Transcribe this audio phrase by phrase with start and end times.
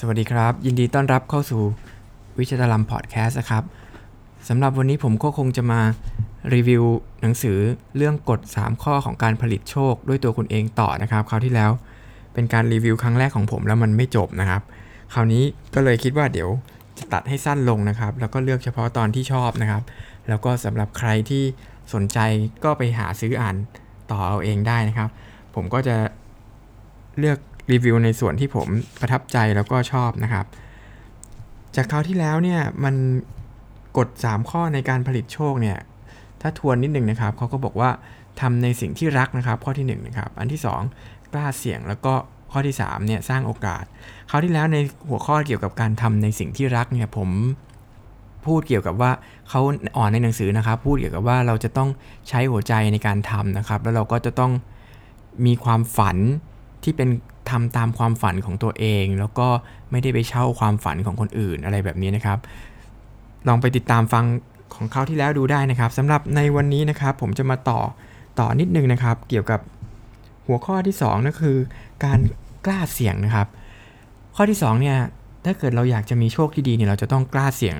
[0.00, 1.62] สวัสดีครับ ยินดีต้อนรับเข้าสู่
[2.38, 3.64] วิชาตลัมพอดแคสต์นะครับ
[4.48, 5.80] สำหรับวันนี้ผมก็คงจะมา
[6.54, 6.84] รีวิว
[7.20, 7.58] หนังสือ
[7.96, 11.70] เรื่องกฎ 3 ข้อของการผลิตโชคด้วยตัวคุณเองต่อนะครับ คราวที่แล้ว
[12.34, 14.62] เป็นการรีวิวครั้งแรกของผมแล้วมันไม่จบนะครับ
[15.14, 15.42] คราวนี้
[15.74, 16.48] ก็เลยคิดว่าเดี๋ยว
[16.98, 19.82] จะตัดให้สั้นลงนะครับ แล้วก็เลือกเฉพาะตอนที่ชอบนะครับ
[20.28, 21.42] แล้วก็สำหรับใครที่
[21.94, 22.18] สนใจ
[22.64, 23.56] ก็ไปหาซื้ออ่าน
[24.10, 25.08] ต่อเอาเองได้นะครับ
[25.54, 25.96] ผมก็จะ
[27.18, 27.38] เลือก
[27.72, 28.68] รีวิวในส่วนที่ผม
[29.00, 30.46] ประทับใจแล้วก็ชอบนะครับ
[31.76, 32.94] จากคราวที่แล้วเนี่ยมัน
[33.96, 35.78] กฎ 3 ข้อในการผลิตโชคเนี่ย
[36.40, 37.90] ถ้าทวนนิดหนึ่งนะครับเขาก็บอกว่า
[38.40, 40.60] ทำในสิ่งที่รักนะครับ ข้อที่1นนะครับอันที่
[40.96, 42.14] 2 กล้าเสี่ยงแล้วก็
[42.52, 43.84] ข้อที่3เนี่ยสร้างโอกาส
[44.30, 44.76] คราวที่แล้วใน
[45.08, 47.30] หัวข้อเกี่ยวกับการทำในสิ่งที่รักเนี่ยผม
[48.46, 49.10] พูดเกี่ยวกับว่า
[49.48, 49.60] เขา
[49.96, 51.88] อ่อนในหนังสือนะครับ พูดเกี่ยวกับว่าเราจะต้อง
[52.28, 54.52] ใช้หัวใจในการทำนะครับ แล้วเราก็จะต้อง
[55.46, 56.16] มีความฝัน
[56.84, 57.08] ที่เป็น
[57.50, 59.48] ทำตามความฝันของตัวเอง แล้วก็
[59.90, 62.38] ไม่ได้ไปเช่าความฝันของคนอื่นอะไรแบบนี้นะครับ
[63.48, 64.24] ลองไปติดตามฟัง
[64.74, 67.80] ของเขาที่แล้วดูได้นะครับสำหรับในวันนี้นะครับ ผมจะมาต่อ
[68.40, 69.60] ต่อนิดนึงนะครับ เกี่ยวกับ
[70.46, 71.56] หัวข้อที่2นั่นคือ
[72.04, 72.18] การ
[72.66, 73.46] กล้าเสี่ยงนะครับ
[74.36, 74.96] ข้อที่2เนี่ย
[75.44, 77.76] ถ้าเกิดเราอยากจะมีโชคที่ดีเนี่ยเราจะต้องกล้าเสี่ยง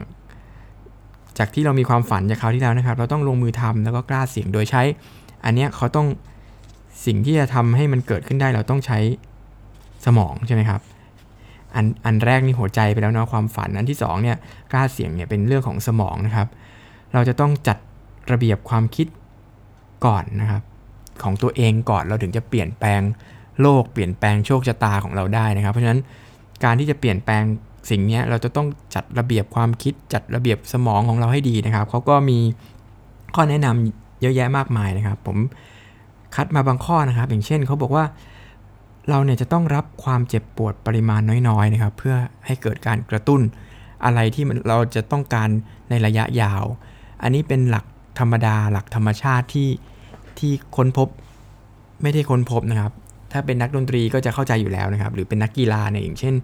[1.39, 4.83] จากที่เรามีความฝันจากเขาที่แล้วนะครับ เราต้องลงมือทำแล้วก็กล้าเสี่ยงโดยใช้
[5.45, 6.07] อันเนี้ยเขาต้อง
[7.07, 8.99] สิ่งที่จะทำให้มันเกิดขึ้นได้เราต้องใช้
[10.07, 10.81] สมองใช่ไหมครับ
[11.75, 14.37] อันอันแรกนี่หัวใจไปแล้วเนาะความฝันอันที่2เนี่ย
[14.73, 16.49] กล้าเสี่ยงเนี่ยเป็นเรื่องของสมองนะครับ
[17.13, 17.79] เราจะต้องจัด
[18.33, 19.07] ระเบียบความคิด
[20.07, 20.63] ก่อนนะครับ
[21.23, 23.01] ของตัวเองก่อนเราถึงจะเปลี่ยนแปลง
[23.61, 26.01] โลกเปลี่ยนแปลงโชคชะตาของเราได้นะครับ เพราะฉะนั้น
[26.65, 27.43] การที่จะเปลี่ยนแปลง
[27.91, 32.39] สิ่งนี้เราจะต้องจัดระเบียบความคิดจัดระเบียบสมองของเราให้ดีนะครับเขาก็มี
[33.35, 35.37] ข้อแนะนำเยอะแยะมากมายนะครับ ผม
[36.35, 38.05] คัดมาบางข้อนะครับ อย่างเช่นเขาบอกว่า
[39.09, 43.41] เราเนี่ยจะต้องรับความเจ็บปวดปริมาณน้อยๆนะครับ เพื่อให้เกิดการกระตุ้น
[44.05, 45.49] อะไรที่เราจะต้องการ
[45.91, 46.65] ในระยะยาว
[47.23, 47.85] อันนี้เป็นหลัก
[48.19, 49.71] ธรรมดาหลักธรรมชาติที่
[50.39, 51.09] ที่ค้นพบ
[52.03, 52.93] ไม่ได้ค้นพบนะครับ
[53.33, 56.35] ถ้าเป็นนักดนตรีก็จะเข้าใจอยู่แล้วนะครับ หรือเป็นนักกีฬาเนี่ยอย่างเช่น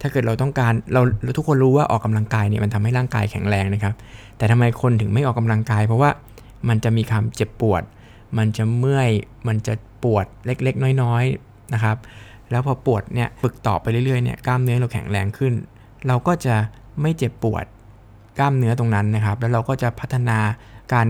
[0.00, 3.94] ถ้าเกิดเราต้องการเราเราทุกคนรู้ว่าออกกำลังกายเนี่ยมันทำให้ร่างกายแข็งแรงนะครับ
[4.36, 6.10] แต่ทำไมคนถึงไม่ออกกำลังกาย เพราะว่า
[6.68, 7.82] มันจะมีความเจ็บปวด
[8.38, 9.10] มันจะเมื่อย
[9.48, 11.96] มันจะปวดเล็กๆ น้อยๆ นะครับ
[12.50, 15.52] แล้วพอปวดเนี่ยฝึกต่อไปเรื่อยๆเนี่ยกล้ามเนื้อเราแข็งแรงขึ้น
[16.06, 16.54] เราก็จะ
[17.00, 17.64] ไม่เจ็บปวด
[18.38, 20.38] กล้ามเนื้อตรงนั้นนะครับ แล้วเราก็จะพัฒนา
[20.92, 21.06] การ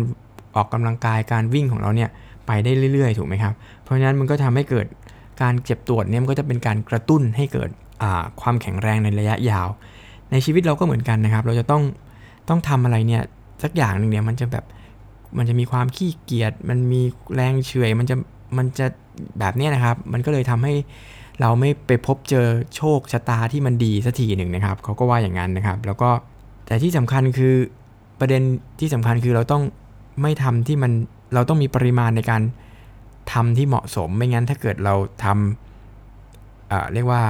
[0.57, 2.11] ออกกำลังกายการวิ่งของเราเนี่ย
[2.47, 4.87] ไปได้เรื่อยๆ ถูกไหมครับ เพราะฉะนั้นมันก็ทำให้เกิด
[5.43, 7.71] การเจ็บปวดเนี่ยมันก็จะเป็นการกระตุ้นให้เกิด
[8.41, 9.69] ความแข็งแรงในระยะยาว
[10.31, 11.83] ในชีวิตเราก็เหมือนกันนะครับ เราจะต้อง
[12.49, 13.23] ต้องทำอะไรเนี่ย
[13.63, 14.65] สักอย่างหนึ่งเนี่ยมันจะแบบ
[15.39, 17.01] มันจะมีความขี้เกียจมันมี
[17.35, 18.17] แรงเฉยมันจะ
[18.57, 18.87] มันจะ
[19.39, 20.75] แบบนี้นะครับ มันก็เลยทำให้
[21.41, 22.47] เราไม่ไปพบเจอ
[22.77, 26.11] โชคชะตาที่มันดีสักทีหนึ่งนะครับเขาก็ว่าอย่างนั้นนะครับ แล้วก็
[26.67, 27.55] แต่ที่สำคัญคือ
[28.21, 28.43] ประเด็น
[28.81, 29.63] ที่สำคัญคือเราต้อง
[30.23, 30.93] ไม่ทำที่มัน
[31.35, 32.43] เราต้องมีปริมาณในการ
[33.33, 37.23] ทำที่เหมาะสมไม่งั้นถ้าเกิดเราทำเเรียกว่า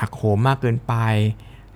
[0.00, 0.94] หักโหมมากเกินไป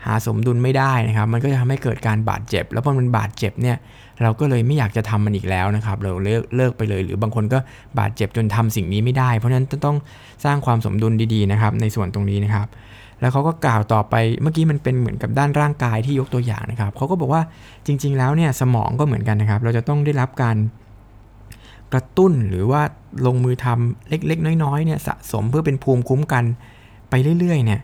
[0.04, 3.76] หาสมดุลไม่ได้นะครับ มันก็จะทำให้เกิดการบาดเจ็บ แล้วพอมันบาดเจ็บเนี่ย
[4.22, 7.58] เราก็เลยไม่อยากจะทำมันอีกแล้วนะครับ เราเลิกเลิกไปเลย หรือบางคนก็
[7.98, 9.96] บาดเจ็บจนทำสิ่งนี้ไม่ได้ เพราะฉะนั้นต้อง
[10.44, 12.66] สร้างความสมดุลดีๆนะครับในส่วนตรงนี้นะครับ
[13.20, 17.42] แล้วเขาก็กล่าวต่อไปเมื่อกี้มันเป็นเหมือนกับด้านร่างกายที่ยกตัวอย่างนะครับเขาก็บอกว่า
[17.86, 20.56] จริง ๆ แล้วเนี่ยสมองก็เหมือนกันนะครับ เราจะต้องได้รับการ
[21.92, 22.82] กระตุ้นหรือว่า
[23.26, 26.44] ลงมือทำเล็ก ๆ น้อยๆเนี่ยสะสมเพื่อเป็นภูมิคุ้มกัน
[27.10, 27.80] ไปเรื่อย ๆ เนี่ย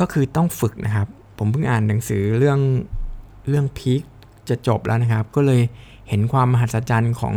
[0.00, 1.06] ก็คือต้องฝึกนะครับ
[1.38, 2.58] ผมเพิ่งอ่านหนังสือเรื่อง
[3.48, 4.02] เรื่องพีค
[4.48, 5.60] จะจบแล้วนะครับ ก็เลย
[6.08, 7.34] เห็นความมหัศจรรย์ของ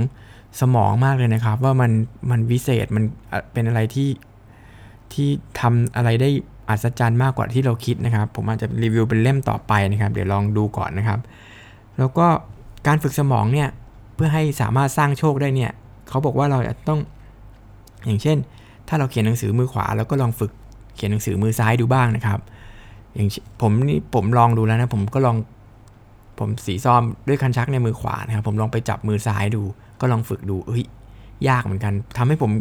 [0.60, 1.92] สมองมากเลยนะครับ ว่ามัน
[2.30, 3.04] มันวิเศษมัน
[3.54, 4.10] เป็นอะไรที่
[5.14, 5.28] ที่
[5.60, 6.30] ทำอะไรได้
[6.70, 11.20] อัศจรรย์มากกว่าที่เราคิดนะครับ ผมอาจจะรีวิวเป็นเล่มต่อไปนะครับ เดี๋ยวลองดูก่อนนะครับ
[11.98, 12.28] แล้วก็
[12.88, 13.70] การฝึกสมองเนี่ย
[14.16, 15.72] เพื่อให้สามารถสร้างโชคได้เนี่ย
[16.10, 17.00] เขาบอกว่าเราจะต้อง
[18.06, 18.38] อย่างเช่น
[18.88, 20.52] ถ้าเราเขียนหนังสือมือขวา แล้วก็ลองฝึก
[20.96, 22.40] เขียนหนังสือมือซ้ายดูบ้างนะครับ
[23.14, 23.28] อย่าง
[23.62, 25.38] ผมนี่ผมลองดูแล้วนะผมก็ลอง
[26.40, 29.64] ผมสีซ้อมด้วยคันชักในมือขวานะครับ ผมลองไปจับมือซ้ายดู
[30.02, 30.84] ก็ลองฝึกดูเอ้ย
[31.47, 32.52] ยากเหมือนกันทำให้ผม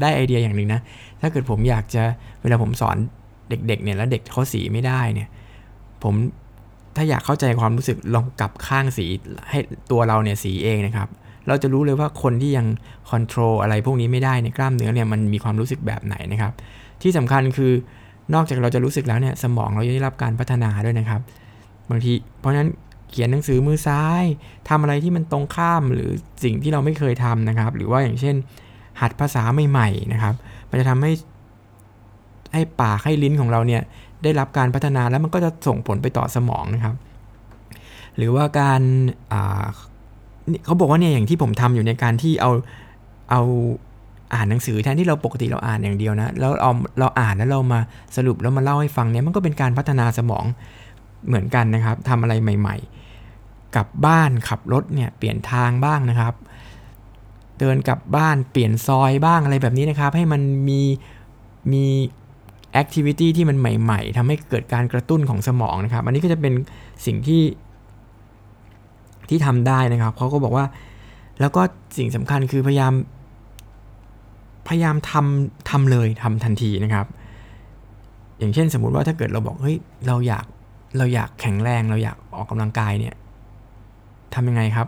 [0.00, 0.80] ได้ไอเดียอย่างหนึ่งนะ
[1.20, 2.02] ถ้าเกิดผมอยากจะ
[2.42, 2.96] เวลาผมสอน
[3.48, 5.28] เด็กๆเนี่ยแล้วเด็กเขาสีไม่ได้เนี่ย
[6.02, 6.14] ผม
[6.96, 9.06] ถ้าอยากเข้าใจความรู้สึกลองกลับข้างสี
[9.50, 9.58] ให้
[9.90, 11.08] ตัวเราเนี่ยสีเองนะครับ
[11.48, 12.66] เราจะรู้เลยว่าคนที่ยัง
[13.10, 16.52] คอนโทรลอะไรพวกนี้ไม่ได้ในกล้ามเนื้อเนี่ยมันมีความรู้สึกแบบไหนนะครับ
[17.02, 17.72] ที่สำคัญคือ
[18.34, 21.20] นอกจากเราจะรู้สึกแล้วเนี่ยสมองเราจะได้รับการพัฒนาด้วยนะครับ
[21.90, 22.70] บางทีเพราะฉะนั้น
[23.10, 24.24] เขียนหนังสือมือซ้าย
[24.68, 26.10] ทำอะไรที่มันตรงข้ามหรือ
[26.44, 28.36] สิ่งที่เราไม่เคยทำนะครับ หรือว่าอย่างเช่น
[29.00, 30.34] หัดภาษาใหม่ๆนะครับ
[30.70, 31.12] มันจะทำให้
[32.54, 33.82] ให้ปากให้ลิ้นของเราเนี่ย
[34.22, 36.94] ได้รับการพัฒนาแล้วมันก็จะส่งผลไปต่อสมองนะครับ
[38.16, 38.82] หรือว่าการ
[40.64, 42.50] เขาบอกว่าเนี่ยอย่างที่ผมทำอยู่ในการที่เอา
[43.30, 43.42] เอา
[44.34, 47.80] อ่านหนังสือแทนที่เราปกติเราอ่านอย่างเดียวนะแล้วเอาเราอ่านแล้วเรามา
[48.16, 50.44] สรุปแล้วมาเล่าให้ฟังเนี่ยมันก็เป็นการพัฒนาสมอง
[51.26, 52.95] เหมือนกันนะครับทำอะไรใหม่ ๆ
[53.76, 56.34] กลับบ้านขับรถเนี่ยเปลี่ยนทางบ้างนะครับ
[57.58, 60.80] เดินกลับบ้านเปลี่ยนซอยบ้างอะไรแบบนี้นะครับ ให้มันมี
[61.72, 61.84] มี
[62.72, 66.52] แอคทิวิตี้ที่มันใหม่ ๆทำให้เกิดการกระตุ้นของสมองนะครับ อันนี้ก็จะเป็น
[67.06, 67.42] สิ่งที่
[69.28, 70.64] ที่ทำได้นะครับเขาก็บอกว่า
[71.40, 71.62] แล้วก็
[71.98, 72.92] สิ่งสำคัญคือพยายาม
[74.68, 77.06] พยายามทำทำเลยทำทันทีนะครับ
[78.38, 79.76] อย่างเช่นสมมุติว่าถ้าเกิดเราบอกเฮ้ย
[80.06, 80.46] เราอยาก
[80.98, 83.14] เราอยากแข็งแรง เราอยากออกกำลังกายเนี่ย
[84.34, 84.86] ทำยังไงครับ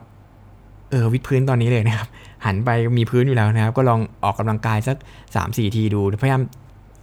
[0.90, 2.08] เออวิดพื้นตอนนี้เลยนะครับ
[2.44, 4.96] หันไปมีพื้นอยู่แล้วนะครับ ก็ลองออกกำลังกายสัก
[5.34, 6.42] 3-4 ทีดู พยายาม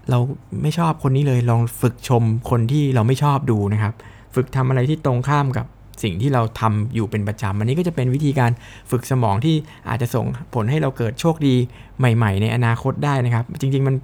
[0.09, 0.19] เรา
[0.61, 3.93] ไม่ชอบคนนี้เลยลองฝึกชมคนที่เราไม่ชอบดูนะครับ
[4.35, 5.65] ฝึกทำอะไรที่ตรงข้ามกับ
[6.03, 8.51] สิ่งที่เราทำอยู่เป็นประจำอันนี้ก็จะเป็นวิธีการ
[8.91, 9.55] ฝึกสมองที่
[9.89, 11.55] อาจจะส่งผลให้เราเกิดโชคดี
[11.97, 13.95] ใหม่ ๆ ในอนาคตได้นะครับ จริง ๆ มัน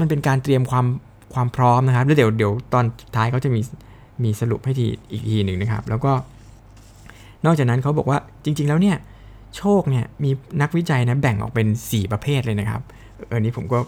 [0.00, 0.86] มันเป็นการเตรียมความ
[1.34, 2.84] ความพร้อมนะครับแล้วเดี๋ยวเดี๋ยวตอน
[3.16, 3.60] ท้ายเขาจะมี
[4.24, 6.12] มีสรุปให้ทีอีกทีหนึ่งนะครับ แล้วก็
[7.44, 8.96] นอกจากนั้นเขาบอกว่าจริง ๆ แล้วเนี่ย
[9.56, 10.30] โชคเนี่ยมี
[10.62, 12.82] นักวิจัยนะแบ่งออกเป็น 4 ประเภทเลยนะครับ
[13.34, 13.78] อันนี้ผมก็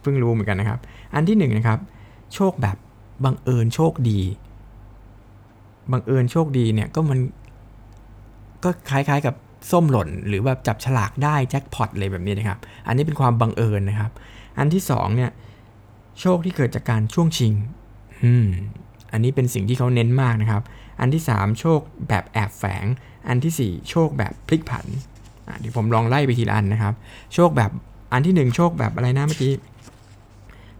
[0.00, 0.78] เพิ่งรู้เหมือนกันนะครับ
[1.14, 1.78] อันที่1นนะครับ
[2.34, 2.76] โชคแบบ
[3.24, 4.20] บังเอิญโชคดี
[5.92, 7.18] บังเอิญโชคดีเนี่ยก็มัน
[8.64, 9.34] ก็คล้ายๆกับ
[9.70, 14.10] ส้มหล่น หรือแบบจับฉลากได้แจ็คพอตเลยแบบนี้นะครับ อันนี้เป็นความบังเอิญนะครับ
[14.58, 15.30] อันที่2เนี่ย
[16.20, 17.52] โชคที่เกิดจากการช่วงชิง
[18.24, 18.46] อืม
[19.12, 20.62] อันนี้เป็นสิ่งที่เขาเน้นมากนะครับ
[21.00, 22.84] อันที่ 3 โชคแบบแอบแฝง
[23.28, 24.86] อันที่ 4 โชคแบบพลิกผัน
[25.58, 26.94] เดี๋ยวผมลองไล่ไปทีละอันนะครับ
[27.34, 27.70] โชคแบบ
[28.12, 29.52] อันที่ 1 โชคแบบอะไรนะเมื่อกี้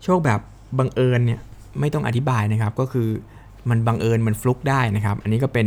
[0.04, 0.40] โชคแบบ
[0.78, 1.40] บังเอิญเนี่ย
[1.80, 3.08] ไม่ต้องอธิบายนะครับก็คือ
[3.70, 5.66] มันบังเอิญมันฟลุกได้นะครับ อันนี้ก็เป็น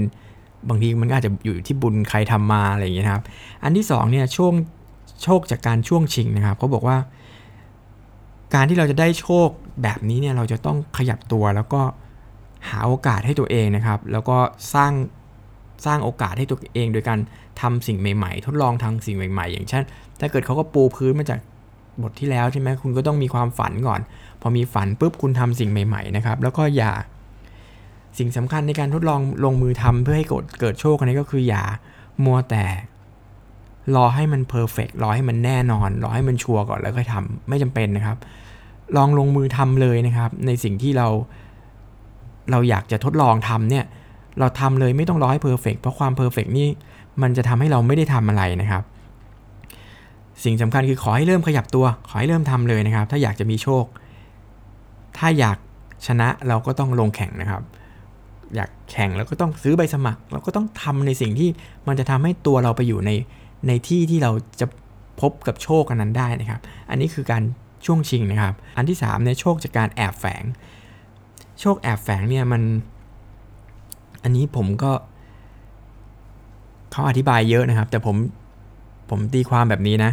[0.70, 3.24] บางทีมันก็อาจจะอยู่ที่บุญใครทำมาอะไรอย่างเงี้ยครับ
[3.64, 4.54] อันที่2เนี่ยช่วง
[5.24, 6.98] โชคจากการช่วงชิงนะครับเขาบอกว่า
[8.54, 9.50] การที่เราจะได้โชค
[9.84, 11.82] แบบนี้เนี่ยเราจะต้องขยับตัวแล้วก็
[12.70, 14.38] หาโอกาสให้ตัวเองนะครับ แล้วก็
[14.74, 14.92] สร้าง
[15.86, 17.20] สร้างโอกาสให้ตัวเองโดยการ
[17.62, 19.84] ทำสิ่งใหม่ๆ ทดลองทางสิ่งใหม่ๆ อย่างเช่น
[20.20, 21.40] ถ้าเกิดเขาก็ปูพื้นมาจาก
[22.02, 24.02] บทที่แล้วใช่ไหมคุณก็ต้องมีความฝันก่อน
[24.42, 26.94] พอมีฝันปุ๊บคุณทำสิ่งใหม่ ๆ นะครับ แล้วก็อย่า
[28.18, 31.64] สิ่งสำคัญในการทดลองลงมือทำเพื่อให้เกิดเกิดโชคอันนี้ก็คืออย่า
[32.26, 32.66] มัวแต่
[33.96, 38.18] รอให้มัน perfect รอให้มันแน่นอน รอให้มันชัวร์ก่อนแล้วค่อยทำไม่จำเป็นนะครับ
[38.98, 41.08] ลองลงมือทำเลยนะครับ ในสิ่งที่เรา
[42.52, 43.86] เราอยากจะทดลองทำเนี่ย
[44.40, 46.68] เราทำเลยไม่ต้องรอให้ perfect เพราะความ perfect นี่
[47.22, 48.84] มันจะทำให้เราไม่ได้ทำอะไรนะครับ
[50.44, 53.86] สิ่งสำคัญคือขอให้เริ่มขยับตัว ขอให้เริ่มทำเลยนะครับ ถ้าอยากจะมีโชค
[55.18, 55.58] ถ้าอยาก
[56.08, 57.62] ชนะเราก็ต้องลงแข่งนะครับ
[58.56, 61.50] อยากแข่งแล้วก็ต้องซื้อใบสมัคร เราก็ต้องทำในสิ่งที่
[61.88, 63.12] มันจะทำให้ตัวเราไปอยู่ใน
[63.68, 64.68] ในที่ที่เราจะ
[65.22, 67.44] พบกับโชคกันนั้นได้นะครับ อันนี้คือการ
[67.86, 70.44] ช่วงชิงนะครับ อันที่3เนี่ยโชคจากการแอบแฝง
[71.60, 72.62] โชคแอบแฝงเนี่ยมัน
[74.24, 74.92] อันนี้ผมก็
[76.92, 78.16] เขาอธิบายเยอะนะครับ แต่ผม
[79.10, 80.12] ผมตีความแบบนี้นะ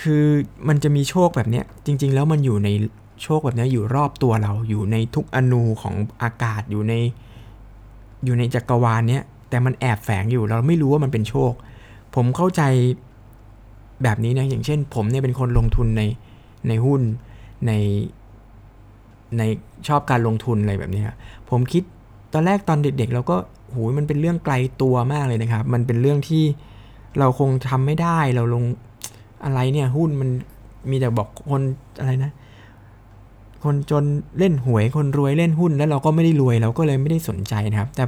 [0.00, 0.24] คือ
[0.68, 2.68] มันจะมีโชคแบบเนี้ย จริง ๆ แล้วมันอยู่ใน
[3.22, 6.94] โชคแบบนี้อยู่รอบตัวเราอยู่ในทุกอนูของอากาศอยู่ใน
[8.24, 11.52] อยู่ในจักรวาลเนี้ยแต่มันแอบแฝงอยู่เราไม่รู้ว่ามันเป็นโชค
[12.14, 12.62] ผมเข้าใจ
[14.02, 16.02] แบบนี้นะอย่างเช่น ผมเนี่ยเป็นคนลงทุนใน
[16.68, 17.00] ในหุ้น
[17.66, 17.72] ใน
[19.38, 19.42] ใน
[19.88, 21.16] ชอบการลงทุนอะไรแบบนี้ครับ
[21.50, 21.82] ผมคิด
[22.32, 23.36] ตอนแรกตอนเด็กๆเราก็
[23.72, 26.44] หูมันเป็นเรื่องไกลตัวมากเลยนะครับ มันเป็นเรื่องที่
[27.18, 28.64] เราคงทำไม่ได้เราลง
[29.44, 30.30] อะไรเนี่ยหุ้นมัน
[30.90, 31.62] มีแต่บอกคน
[32.00, 32.32] อะไรนะ
[33.64, 34.04] คนจน
[34.38, 38.04] เล่นหวยคนรวยเล่นหุ้นแล้วเราก็ไม่ได้รวยเราก็เลยไม่ได้สนใจนะครับ แต่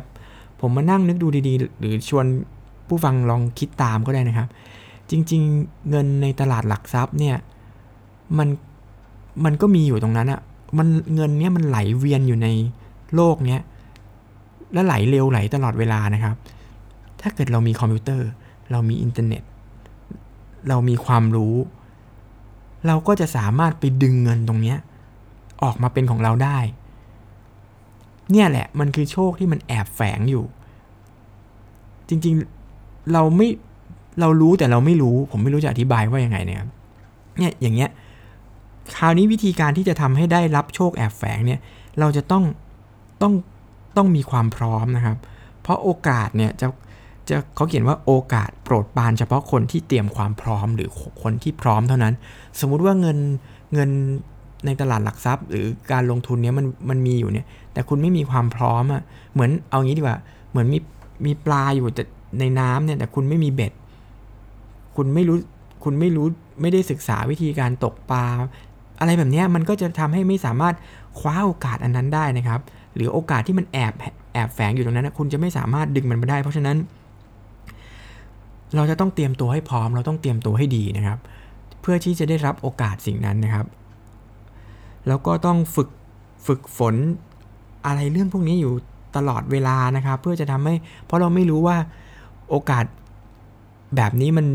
[0.61, 2.27] ผมมานั่งนึกดูดีๆ หรือชวน
[2.89, 4.49] ผู้ฟังลองคิดตามก็ได้นะครับ
[5.11, 7.37] จริง ๆ เงินในตลาดหลักทรัพย์เนี่ย
[8.39, 8.49] มัน
[9.45, 10.41] มันก็มีอยู่ตรงนั้นอะ
[10.79, 12.49] มันเงินเนี้ยมันไหลเวียนอยู่ใน
[13.15, 13.63] โลกเนี้ย
[14.73, 16.37] และไหลเร็วไหลตลอดเวลานะครับ
[17.21, 18.29] ถ้าเกิดเรามีคอมพิวเตอร์
[18.71, 19.43] เรามีอินเทอร์เน็ต
[20.69, 21.55] เรามีความรู้
[22.87, 24.79] เราก็จะสามารถไปดึงเงินตรงเนี้ย
[25.63, 26.59] ออกมาเป็นของเราได้
[28.31, 30.45] เนี่ยแหละมันคือโชคที่มันแอบแฝงอยู่
[32.09, 33.49] จริงๆเราไม่
[34.21, 36.59] เรารู้แต่เราไม่รู้ ผมไม่รู้จะอธิบายว่ายังไงเนี่ย
[37.39, 37.91] เนี่ยอย่างเงี้ย
[38.97, 41.61] คราวนี้วิธีการที่จะทำให้ได้รับโชคแอบแฝงเนี่ย
[42.01, 42.45] เราจะต้อง
[43.23, 43.35] ต้อง
[43.97, 45.17] ต้องมีความพร้อมนะครับ
[45.63, 46.67] เพราะโอกาสเนี่ยจะ
[47.29, 50.89] จะเขาเขียนว่าโอกาสโปรดปานเฉพาะคนที่เตรียมความพร้อมหรือ
[51.23, 52.15] คนที่พร้อมเท่านั้น
[52.61, 53.19] สมมุติว่าเงิน
[53.75, 53.91] เงิน
[54.67, 60.19] ในตลาดหลักทรัพย์ หรือการลงทุนเนี้ยมันมันมีอยู่เนี่ยแต่คุณไม่มีความพร้อมอะ่ะเหมือนเอางี้ดีกว่า
[60.51, 60.79] เหมือนมี
[61.27, 62.05] มีปลาอยู่แต่
[62.41, 63.73] ในน้ำเนี่ยแต่คุณไม่มีเบ็ด
[64.97, 65.39] คุณไม่รู้
[65.85, 66.27] คุณไม่รู้
[66.61, 68.27] ไม่ได้ศึกษาวิธีการตกปลา
[69.01, 70.75] อะไรแบบนี้มันก็จะทำให้ไม่สามารถ
[71.19, 72.61] คว้าโอกาสอันนั้นได้นะครับ
[72.95, 73.93] หรือโอกาสที่มันแอบ
[74.35, 76.77] แอบแฝงอยู่ตรงนั้นคุณจะไม่สามารถดึงมันมาได้ เพราะฉะนั้น
[78.77, 81.19] เราจะต้องเตรียมตัวให้พร้อม เราต้องเตรียมตัวให้ดีนะครับ
[81.81, 83.67] เพื่อที่จะได้รับโอกาสสิ่งนั้นนะครับ
[85.09, 85.89] แล้วก็ต้องฝึก
[86.47, 86.95] ฝึกฝน
[87.87, 88.73] อะไรเรื่องพวกนี้อยู่
[89.17, 90.75] ตลอดเวลานะครับ เพื่อจะทำให้
[91.07, 91.77] เพราะเราไม่รู้ว่า
[92.51, 92.85] โอกาส
[93.97, 94.47] แบบนี้มัน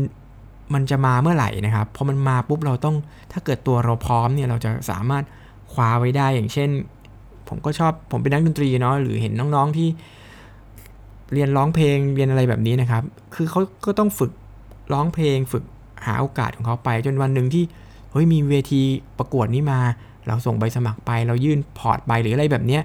[0.74, 2.96] มันจะมาเมื่อไหร่นะครับพอมันมาปุ๊บเราต้อง
[3.32, 5.24] ถ้าเกิดตัวเราพร้อมเนี่ยเราจะสามารถ
[5.72, 6.70] คว้าไว้ได้อย่างเช่น
[7.48, 9.88] ผมก็ชอบผมเป็นนักดนตรีเนาะหรือเห็นน้องๆที่
[11.34, 13.02] เรียนร้องเพลงเรียนอะไรแบบนี้นะครับ
[13.34, 14.32] คือเขาก็ต้องฝึก
[14.92, 15.64] ร้องเพลง ฝึก
[16.06, 17.64] หาโอกาสของเขาไป จนวันหนึ่งที่
[18.12, 18.82] เฮ้ยมีเวที
[19.18, 19.80] ประกวดนี้มา
[20.26, 22.82] เราส่งใบสมัครไป เรายื่นพอร์ตไปหรืออะไรแบบเนี้ย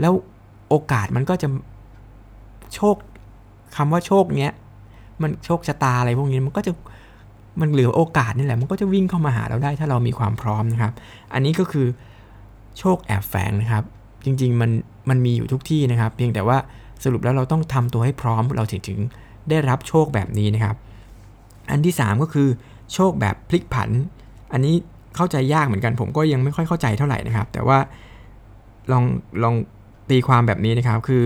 [0.00, 0.12] แล้ว
[0.68, 1.48] โอกาสมันก็จะ
[2.74, 2.96] โชค
[3.76, 4.52] คำว่าโชคเนี้ย
[5.22, 6.72] มันโชคชะตาอะไรพวกนี้มันก็จะ
[7.60, 10.92] มันเหลือโอกาสนี่แหละมันก็จะวิ่งเข้ามาหาเราได้ถ้าเรามีความพร้อมนะครับ
[11.32, 11.86] อันนี้ก็คือ
[12.78, 13.84] โชคแอบแฝงนะครับ
[14.24, 14.70] จริงๆมัน
[15.08, 16.58] มันมีอยู่ทุกที่นะครับ เพียงแต่ว่า
[17.04, 18.98] สรุปแล้วเราต้องทำตัวให้พร้อมเราถึงถึง
[19.50, 20.76] ได้รับโชคแบบนี้นะครับ
[21.70, 22.48] อันที่ 3 ก็คือ
[22.94, 23.90] โชคแบบพลิกผัน
[24.52, 24.74] อันนี้
[25.16, 27.78] เข้าใจยากเหมือนกัน ผมก็ยังไม่ค่อยเข้าใจเท่าไหร่นะครับ แต่ว่า
[28.92, 29.04] ลอง
[29.42, 29.54] ลอง
[30.10, 31.22] ตีความแบบนี้นะครับ คือ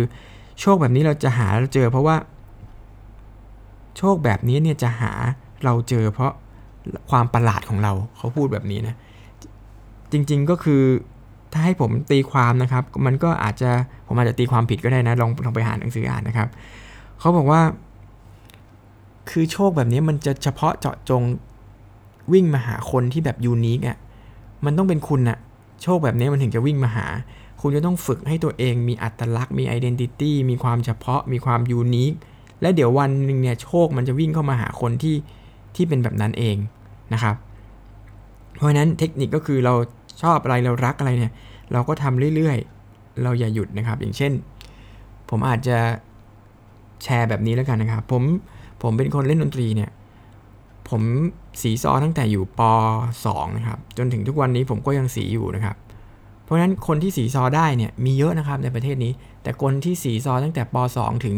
[0.61, 2.17] โชคแบบนี้เราจะหาเจอเพราะว่า
[3.99, 5.13] โชคแบบนี้เนี่ยจะหา
[5.65, 6.33] เราเจอเพราะ
[7.11, 8.97] ความประหลาดของเราเขาพูดแบบนี้นะ
[10.13, 10.83] จริงๆก็คือ
[11.53, 13.71] ถ้าให้ผมตีความนะครับ มันก็อาจจะ
[14.07, 16.49] ผมอาจจะตีความผิดก็ได้นะลองลองไปหาหนังสืออ่านนะครับ
[17.19, 17.61] เขาบอกว่า
[19.31, 21.23] คือโชคแบบนี้มันจะเฉพาะเจาะจง
[22.33, 23.99] วิ่งมาหาคนที่แบบยูนิคอะ
[24.65, 25.39] มันต้องเป็นคุณอะ
[25.83, 27.07] โชคแบบนี้มันถึงจะวิ่งมาหา
[27.61, 32.13] คุณจะต้องฝึกให้ตัวเองมีอัตลักษณ์มีไอดีนิตี้มีความเฉพาะมีความยูนิค
[32.61, 35.15] และเดี๋ยววันหนึ่งเนี่ยโชคมันจะวิ่งเข้ามาหาคนที่
[35.77, 36.57] ที่เป็นแบบนั้นเอง
[37.15, 37.37] นะครับ
[38.57, 39.75] เพราะฉะนั้นเทคนิคก็คือเรา
[40.23, 41.33] ชอบอะไรเรารักอะไรเนี่ย
[41.73, 44.33] เราก็ทำเรื่อยๆ เราอย่าหยุดนะครับ อย่างเช่น
[45.31, 45.79] ผมอาจจะ
[47.03, 48.23] แชร์แบบนี้แล้วกันนะครับ ผม
[48.83, 49.91] ผมเป็นคนเล่นดนตรีเนี่ย
[50.89, 51.03] ผม
[51.63, 52.61] สีซอตั้งแต่อยู่ป
[53.15, 55.77] .2 นะครับจนถึงทุกวันนี้ผมก็ยังสีอยู่นะครับ
[56.45, 59.13] เพราะฉะนั้นคนที่สีซอได้เนี่ยมีเยอะนะครับในประเทศนี้
[59.43, 61.37] แต่คนที่สีซอตั้งแต่ป .2 ถึง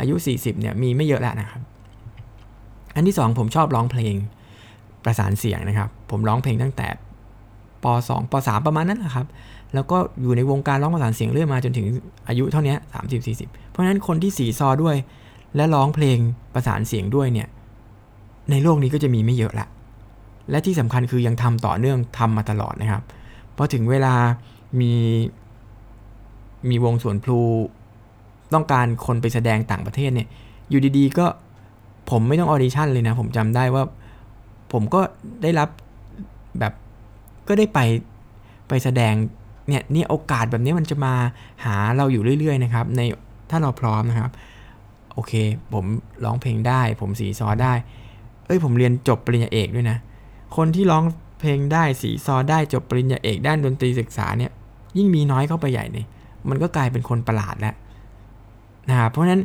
[0.00, 1.60] อายุ 40เนี่ยมีไม่เยอะแล้วนะครับ
[2.94, 4.14] อันที่ 2 ผมชอบร้องเพลง
[5.04, 6.88] ประสานเสียงนะครับ ผมร้องเพลงตั้งแต่
[7.84, 9.26] ป .2 ป .3 ประมาณนั้นแหละครับ
[9.74, 11.86] แล้วก็อยู่ในวงการร้องประสานเสียงเรื่อยมาจนถึง
[12.28, 14.96] อายุเท่านี้30 40เพราะฉะนั้นคนที่สีซอด้วย
[15.56, 16.18] และร้องเพลง
[16.54, 17.48] ประสานเสียงด้วยเนี่ย
[18.50, 19.66] ในโลกนี้ก็จะมีไม่เยอะละ
[20.50, 23.02] และที่สำคัญคือยังทำต่อเนื่องทำมาตลอดนะครับ
[23.56, 24.14] พอถึงเวลา
[24.80, 24.92] มี
[26.68, 27.40] มีวงสวนพลู
[28.54, 30.28] ต้องการคนไปแสดงต่างประเทศเนี่ย
[30.70, 31.26] อยู่ดีๆ ก็
[32.10, 33.84] ผมไม่ต้องออดิชั่นเลยนะ ผมจำได้ว่า
[34.72, 35.00] ผมก็
[35.42, 35.68] ได้รับ
[36.58, 36.72] แบบ
[37.48, 37.78] ก็ได้ไป
[38.68, 39.14] ไปแสดง
[39.68, 41.14] เนี่ยนี่โอกาสแบบนี้มันจะมา
[41.64, 43.00] หาเราอยู่เรื่อย ๆ นะครับ ใน
[43.50, 44.32] ถ้าเราพร้อมนะครับ
[45.14, 45.32] โอเค
[45.74, 45.84] ผม
[46.24, 47.72] ร้องเพลงได้ ผมสีซอได้
[48.46, 49.98] เอ้ยผมเรียนจบปริญญาเอกด้วยนะ
[50.56, 51.04] คนที่ร้อง
[51.40, 54.50] เพลงได้สีซอได้จบปริญญาเอก ด้านดนตรีศึกษาเนี่ย
[54.96, 56.04] ยิ่งมีน้อยเข้าไปใหญ่เลย
[56.48, 57.74] มันก็กลายเป็นคนประหลาดแล้ว
[58.88, 59.42] นะครับเพราะฉะนั้น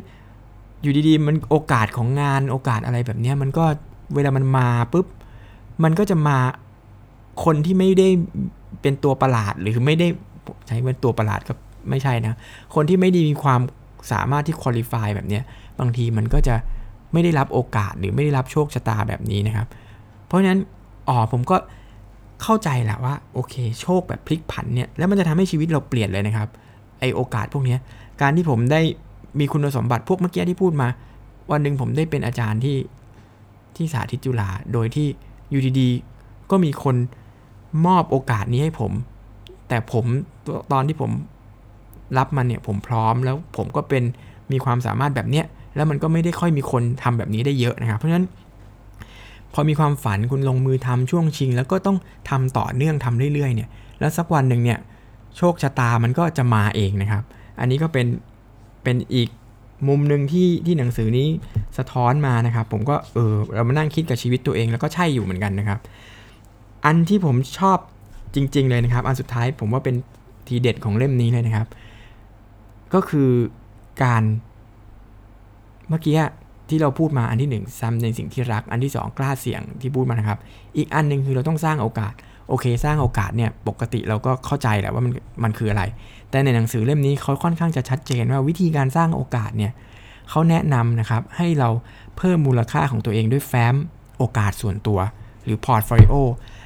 [0.86, 3.64] อยู่ดีๆ มันโอกาสของงานโอกาสอะไรแบบนี้มันก็
[4.14, 5.06] เวลามันมาปุ๊บ
[5.84, 6.38] มันก็จะมา
[7.44, 8.08] คนที่ไม่ได้
[8.82, 10.08] เป็นตัวประหลาดหรือไม่ได้
[10.66, 11.52] ใช้เป็นตัวประหลาดก็
[11.90, 12.34] ไม่ใช่นะ
[12.74, 13.60] คนที่ไม่ได้มีความ
[14.12, 15.40] สามารถที่คุริฟายแบบนี้
[15.80, 16.54] บางทีมันก็จะ
[17.12, 19.66] ไม่ได้รับโอกาสหรือไม่ได้รับโชคชะตาแบบนี้นะครับ
[20.26, 20.60] เพราะฉะนั้น
[21.08, 21.56] อ๋อผมก็
[22.42, 26.48] เข้าใจแหละว่าโอเค โชคแบบพลิกผันเนี่ยแล้วมันจะทำให้ชีวิตเราเปลี่ยนเลยนะครับ
[27.00, 27.76] ไอโอกาสพวกนี้
[28.20, 28.80] การที่ผมได้
[29.38, 30.88] มีคุณสมบัติพวกเมื่อกี้ที่พูดมา
[31.50, 32.78] วันหนึ่งผมได้เป็นอาจารย์ที่
[33.76, 35.06] ที่สาธิตจุฬาโดยที่
[35.50, 36.96] อยู่ดีๆก็มีคน
[37.86, 38.92] มอบโอกาสนี้ให้ผม
[39.68, 40.04] แต่ผม
[40.72, 41.10] ตอนที่ผม
[42.18, 44.02] รับมันเนี่ยผมพร้อมแล้วผมก็เป็น
[44.52, 45.44] มีความสามารถแบบเนี้ย
[45.76, 48.26] แล้วมันก็ไม่ได้ค่อยมีคนทำแบบนี้ได้เยอะนะครับ เพราะฉะนั้น
[49.52, 51.96] พอมีความฝันคุณลงมือทำช่วงชิง แล้วก็ต้อง
[52.30, 53.68] ทำต่อเนื่องทำเรื่อยๆเนี่ย
[54.00, 54.78] แล้วสักวันหนึ่งเนี่ย
[55.36, 57.22] โชคชะตามันก็จะมาเองนะครับ
[57.60, 58.06] อันนี้ก็เป็น
[58.86, 59.28] เป็นอีก
[59.88, 61.28] มุมหนึ่งที่ที่หนังสือนี้
[61.78, 65.78] สะท้อนมานะครับ ผมก็เออเรามานั่งคิดกับชีวิตตัวเองแล้วก็ใช่อยู่เหมือนกันนะครับ
[66.84, 67.78] อันที่ผมชอบ
[68.34, 69.94] จริง ๆ เลยนะครับ อันสุดท้ายผมว่าเป็น
[70.46, 71.66] ทีเด็ดของเล่มนี้เลยนะครับ
[72.94, 73.30] ก็คือ
[74.02, 74.22] การ
[75.88, 76.16] เมื่อกี้
[76.68, 80.38] ที่เราพูดมาอันที่ 1 ซ้ำในสิ่งที่รักอันที่ 2 กล้าเสี่ยงที่พูดมานะครับ
[80.76, 82.14] อีกอันหนึ่งคือเราต้องสร้างโอกาส
[82.48, 85.12] โอเค สร้างโอกาสเนี่ยปกติเราก็เข้าใจแหละว่ามัน
[85.44, 85.82] มันคืออะไร
[86.30, 89.72] แต่ในหนังสือเล่มนี้เขาค่อนข้างจะชัดเจนว่าวิธีการสร้างโอกาสเนี่ย
[90.30, 91.68] เขาแนะนำนะครับให้เรา
[92.16, 93.74] เพิ่มมูลค่าของตัวเองด้วยแฟ้ม
[94.18, 94.98] โอกาสส่วนตัว
[95.44, 96.14] หรือ portfolio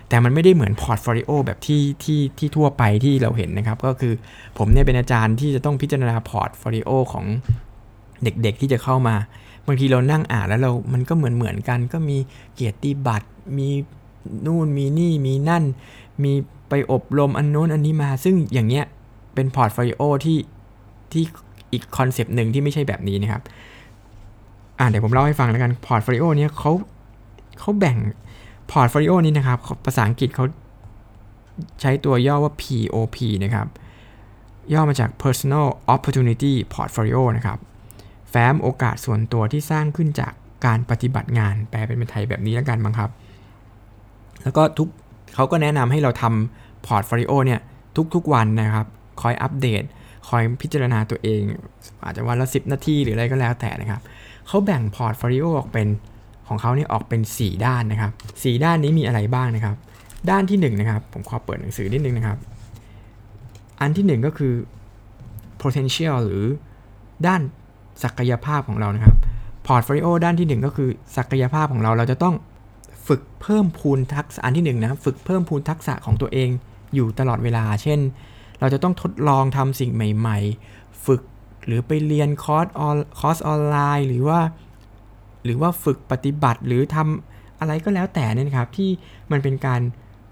[0.09, 4.13] แต่มันไม่ได้เหมือน portfolio แบบที่ที่ที่ทั่วไปที่เราเห็นนะครับ ก็คือ
[4.59, 7.25] ผมเนี่ยเป็นอาจารย์ที่จะต้องพิจารณา portfolio ของ
[8.23, 9.15] เด็กๆที่จะเข้ามา
[9.67, 12.17] บางทีเรานั่งอ่านแล้วเรา มันก็เหมือนเหมือนกัน ก็มี
[12.55, 13.69] เกียรติบัตร มี
[14.47, 15.65] นู่นมีนี่มีนั่น
[16.23, 16.33] มี
[16.69, 18.85] ไปอบรมอันโน้นอันนี้มาซึ่งอย่างเงี้ย
[19.35, 20.39] เป็น portfolio ที่
[21.13, 21.25] ที่
[21.73, 23.43] อีก concept หนึ่งที่ไม่ใช่แบบนี้นะครับ
[24.79, 26.73] อ่าเดี๋ยวผมเล่าให้ฟังแล้วกัน portfolio เนี้ยเขา
[27.61, 27.97] เขาแบ่ง
[28.71, 30.45] portfolio นี้นะครับ ภาษาอังกฤษเขา
[31.81, 33.67] ใช้ตัวย่อว่า POP นะครับ
[34.73, 37.59] ย่อมาจาก Personal Opportunity Portfolio นะครับ
[38.31, 40.33] แฟ้มโอกาสส่วนตัวที่สร้างขึ้นจาก
[40.67, 43.11] การปฏิบัติงาน แปลเป็นภาษาไทยแบบนี้แล้วกันบ้างครับ
[44.43, 44.89] แล้วก็ทุก
[45.35, 47.61] เขาก็แนะนำให้เราทำ portfolio เนี่ย
[48.15, 48.87] ทุกๆวันนะครับ
[49.21, 49.83] คอยอัปเดต
[50.29, 51.43] คอยพิจารณาตัวเอง
[52.05, 54.01] อาจจะวันละ 10 นาทีหรืออะไรก็แล้วแต่นะครับ
[54.47, 55.89] เขาแบ่ง portfolio ออกเป็น
[56.49, 59.77] ของเขาเนี่ยออกเป็น 4 ด้านนะครับ4ด้านนี้มีอะไรบ้างนะครับ
[60.31, 62.39] ด้านที่1นนะครับผมขอเปิดหนังสือนิดนึงนะครับ
[63.81, 64.55] อันที่ 1 ก็คือ
[65.63, 66.45] potential หรือ
[67.27, 67.41] ด้าน
[68.05, 69.17] ศักยภาพของเรานะครับ
[69.67, 72.35] portfolio ด้านที่ 1 ก็คือศักยภาพของเราเราจะต้อง
[73.07, 76.49] ฝึกเพิ่มพูนทักษะอันที่1นนะฝึกเพิ่มพูนทักษะของตัวเอง
[76.95, 78.01] อยู่ตลอดเวลา เช่น
[78.61, 80.39] เราจะต้องทดลองทำสิ่งใหม่
[80.71, 81.23] ๆ ฝึก
[81.67, 84.41] หรือไปเรียนคอร์สออนคอร์สออนไลน์ หรือว่า
[85.45, 88.91] หรือว่าฝึกปฏิบัติหรือทำอะไรก็แล้วแต่นี่นะครับ ที่
[89.33, 89.81] มันเป็นการ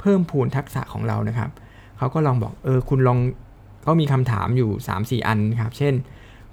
[0.01, 1.51] เพิ่มพูนทักษะของเรานะครับ
[1.99, 3.19] เขาก็ลองบอกเออคุณลอง
[3.83, 4.71] เขามีคำถามอยู่
[5.21, 5.95] 3-4 อันครับ เช่น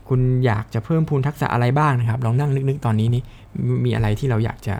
[0.09, 3.23] คุณอยากจะเพิ่มพูนทักษะอะไรบ้างนะครับ ลองนั่งนึกๆตอนนี้นี่
[3.85, 4.75] มีอะไรที่เราอยากจะ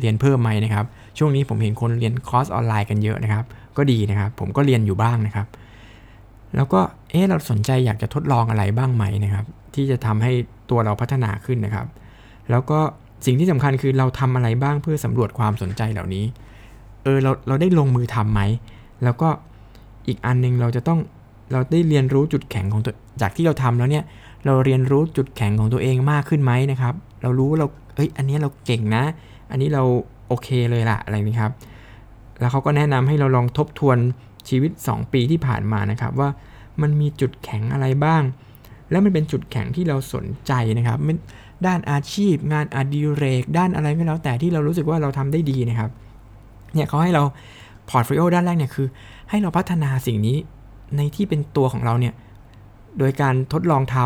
[0.00, 0.84] เรียนเพิ่มไหมนะครับ
[1.18, 3.44] ช่วงนี้ผมเห็นคนเรียนคอร์สออนไลน์กันเยอะนะครับ
[3.76, 5.46] ก็ดีนะครับ ผมก็เรียนอยู่บ้างนะครับ
[6.56, 6.80] แล้วก็
[7.10, 10.32] เออเราสนใจอยากจะทดลองอะไรบ้างไหมนะครับ ที่จะทำให้
[10.70, 11.86] ตัวเราพัฒนาขึ้นนะครับ
[12.50, 12.78] แล้วก็
[13.26, 16.24] สิ่งที่สำคัญคือเราทำอะไรบ้างเพื่อสำรวจความสนใจเหล่านี้
[17.02, 18.40] เออเราเราได้ลงมือทํำไหม
[19.04, 19.28] แล้วก็
[20.08, 21.00] อีกอันนึงเราจะต้อง
[21.52, 24.04] เราได้เรียนรู้จุดแข็งของตัวจากที่เราทำแล้วเนี่ย
[24.46, 29.04] เราเรียนรู้จุดแข็งของตัวเองมากขึ้นไหมนะครับ เรารู้ว่าเราเอ้ยอันนี้เราเก่งนะ
[29.52, 29.82] อันนี้เรา
[30.28, 31.52] โอเคเลยละอะไรนี้ครับ
[32.40, 33.98] แล้วเขาก็แนะนำให้เราลองทบทวน
[34.48, 36.28] ชีวิต 2 ปีที่ผ่านมานะครับว่า
[36.82, 38.22] มันมีจุดแข็งอะไรบ้าง
[38.90, 40.98] แล้วมันเป็นจุดแข็งที่เราสนใจนะครับ
[41.66, 45.90] ด้านอาชีพ งานอดิเรก ด้านอะไรก็แล้วแต่ที่เรารู้สึกว่าเราทำได้ดีนะครับ
[46.74, 47.22] เนี่ยเขาให้เรา
[47.88, 48.86] portfolio ด้านแรกเนี่ยคือ
[49.30, 50.36] ให้เราพัฒนาสิ่งนี้
[50.96, 52.14] ในที่เป็นตัวของเราเนี่ย
[52.98, 53.96] โดยการทดลองท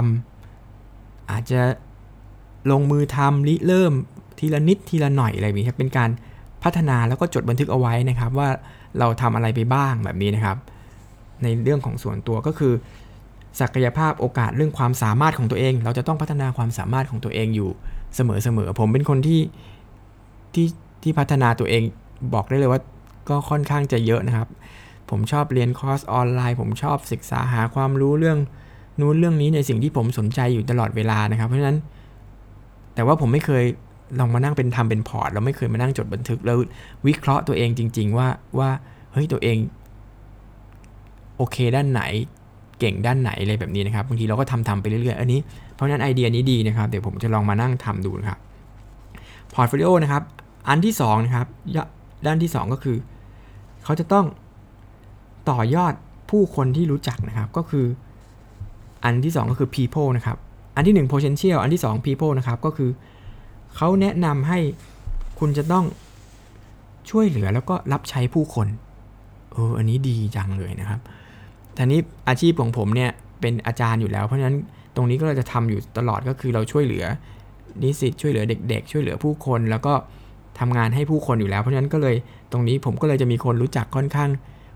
[0.61, 1.61] ำอาจจะ
[2.71, 3.93] ลงมือทำริเริ่ม
[4.39, 6.11] ทีละนิดทีละหน่อยอะไรแบบนี้ครับเป็นการ
[6.63, 8.49] พัฒนาแล้วก็จดบันทึกเอาไว้นะครับ ว่า
[8.99, 10.57] เราทำอะไรไปบ้างแบบนี้นะครับ
[11.43, 12.73] ในเรื่องของส่วนตัวก็คือ
[13.61, 17.71] ศักยภาพโอกาสเรื่องความสามารถของตัวเอง เราจะต้องพัฒนาความสามารถของตัวเองอยู่
[18.15, 19.41] เสมอๆผมเป็นคนที่
[20.55, 20.67] ที่
[21.03, 21.83] ที่พัฒนาตัวเอง
[22.35, 22.81] บอกได้เลยว่า
[23.29, 24.49] ก็ค่อนข้างจะเยอะนะครับ
[25.11, 28.39] ผมชอบเรียนคอร์สออนไลน์ ผมชอบศึกษาหาความรู้เรื่อง
[29.01, 31.79] นู้นเรื่องนี้เป็นสิ่งที่ผมสนใจอยู่ตลอดเวลานะครับ เพราะฉะนั้น
[32.95, 33.65] แต่ว่าผมไม่เคย
[34.19, 36.59] ลองมานั่งเป็นทำเป็นพอร์ตเราไม่เคยมานั่งจดบันทึกแล้ว
[37.07, 38.71] วิเคราะห์ตัวเองจริง ๆ ว่าว่า
[39.13, 39.59] เฮ้ยตัวเอง
[41.37, 42.03] โอเคด้านไหน
[42.79, 45.41] เก่งด้านไหนอะไรแบบนี้นะครับบางทีเราก็ทำทำไปเรื่อยๆ อันนี้
[45.75, 48.39] เพราะนั้นไอเดียนี้ดีนะครับเดี๋ยวผมจะลองมานั่งทำดูนะครับ
[49.55, 50.23] portfolio นะครับ
[50.69, 51.47] อันที่2นะครับ
[52.27, 52.97] ด้านที่ 2 ก็คือ
[53.85, 54.27] เขาจะต้อง
[55.51, 55.95] ต่อยอด
[56.31, 57.87] ผู้คนที่รู้จักนะครับก็คือ
[59.05, 60.37] อันที่ 2 ก็คือ people นะครับ
[60.77, 62.91] อันที่ 1 potential อันที่ 2 people นะครับก็คือ
[63.77, 64.59] เขาแนะนำให้
[65.39, 65.85] คุณจะต้อง
[67.11, 68.67] ช่วยเหลือแล้วก็รับใช้ผู้คน
[69.53, 71.01] เอออันนี้ดีจังเลยนะครับ
[71.77, 73.11] ทีนี้อาชีพของผมเนี่ย
[73.41, 74.57] เป็นอาจารย์อยู่แล้ว เพราะฉะนั้น
[74.97, 77.05] ตรงนี้ก็เราจะทำอยู่ตลอดก็คือเราช่วยเหลือ
[77.83, 79.95] นิสิตช่วยเหลือเด็ก ๆ ช่วยเหลือผู้คน แล้วก็
[80.59, 82.17] ทำงานให้ผู้คนอยู่แล้ว เพราะฉะนั้นก็เลย
[82.53, 84.31] ตรงนี้ผมก็เลยจะมีคนรู้จักค่อนข้าง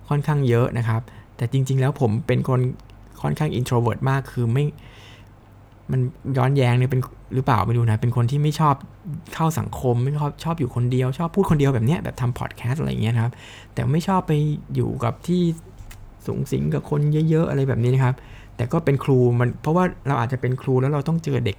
[0.08, 1.00] ค่อนข้างเยอะนะครับ
[1.36, 2.60] แต่จริง ๆ แล้วผมเป็นคน
[3.22, 4.64] ค่อนข้าง introvert มากคือไม่
[5.92, 6.00] มัน
[6.36, 7.00] ย้อนแย้งเนี่ยเป็น
[7.34, 8.74] หรือเปล่าไม่รู้นะ เป็นคนที่ไม่ชอบ
[9.34, 13.32] เข้าสังคม ไม่ชอบชอบอยู่คนเดียว ชอบพูดคนเดียวแบบเนี้ยแบบทำพอดแคสต์อะไรเงี้ยครับ
[13.74, 14.32] แต่ไม่ชอบไป
[14.74, 15.42] อยู่กับที่
[16.26, 17.00] สุงสิงกับคน
[17.30, 18.14] เยอะ ๆ อะไรแบบนี้นะครับ
[18.56, 21.56] แต่ก็เป็นครูมันเพราะว่าเราอาจจะเป็นครูแล้วเราต้องเจอเด็ก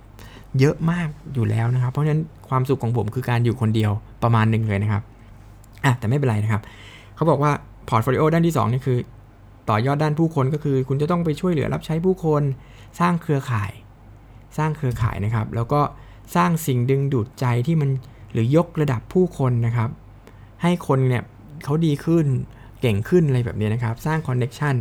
[0.60, 3.92] เยอะมากอยู่แล้วนะครับ เพราะฉะนั้นความสุขของผมคือการอยู่คนเดียว
[4.24, 5.04] ประมาณหนึ่งเลยนะครับ
[5.86, 6.62] อะแต่ไม่เป็นไรนะครับ
[7.16, 7.52] เขาบอกว่า
[7.90, 8.98] portfolio ด้านที่2นี่คือ
[9.70, 12.44] ต่อยอดด้านผู้คนก็คือ คุณจะต้องไปช่วยเหลือรับใช้ผู้คน
[13.00, 13.72] สร้างเครือข่าย
[14.58, 15.82] สร้างเครือข่ายนะครับ แล้วก็
[16.36, 17.90] สร้างสิ่งดึงดูดใจที่มัน
[18.34, 19.90] หรือยกระดับผู้คนนะครับ
[20.62, 21.24] ให้คนเนี่ย
[21.64, 22.26] เขาดีขึ้น
[22.82, 24.76] เก่งขึ้นอะไรแบบนี้นะครับ สร้าง connection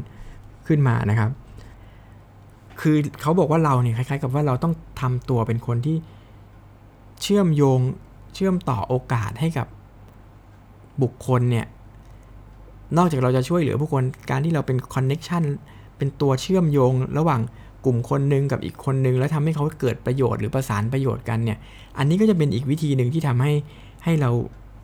[0.67, 1.31] ขึ้นมานะครับ
[2.81, 5.97] คือเขาบอกว่าเราเนี่ยคล้ายๆ กับว่าเราต้องทำตัวเป็นคนที่
[7.23, 7.81] เชื่อมโยง
[8.35, 9.67] เชื่อมต่อโอกาสให้กับ
[11.03, 11.67] บุคคลเนี่ย
[12.97, 15.43] นอกจากเราจะช่วยเหลือผู้คนการที่เราเป็น connection
[15.97, 17.41] เป็นตัวเชื่อมโยงระหว่าง
[17.85, 21.59] กลุ่มคนหนึ่งกับอีกคนหนึ่งแล้วทำให้เขาเกิดประโยชน์หรือประสานประโยชน์กันเนี่ย
[21.99, 23.53] อันนี้ก็จะเป็นอีกวิธีหนึ่งที่ทำให้
[24.05, 24.31] ให้เรา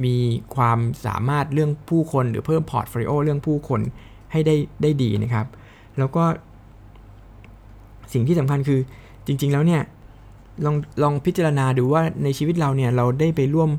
[0.05, 0.17] มี
[0.57, 3.81] ความสามารถเรื่องผู้คนหรือเพิ่ม portfolio เรื่องผู้คน
[4.33, 5.47] ให้ได้ได้ดีนะครับ
[5.99, 6.25] แล้วก็
[8.13, 8.81] สิ่งที่สำคัญคือ
[9.27, 9.83] จริง ๆ แล้วเนี่ย
[10.65, 13.71] ลองลองพิจารณาดูว่าในชีวิตเราเนี่ยเราได้ไปร่วม